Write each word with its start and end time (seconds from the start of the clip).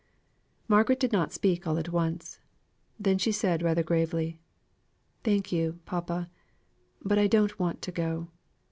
Margaret 0.67 0.99
did 0.99 1.11
not 1.11 1.31
speak 1.31 1.67
all 1.67 1.77
at 1.77 1.89
once. 1.91 2.39
Then 2.99 3.19
she 3.19 3.31
said 3.31 3.61
rather 3.61 3.83
gravely: 3.83 4.39
"Thank 5.23 5.51
you, 5.51 5.79
papa. 5.85 6.27
But 7.03 7.19
I 7.19 7.27
don't 7.27 7.59
want 7.59 7.83
to 7.83 7.91
go. 7.91 8.29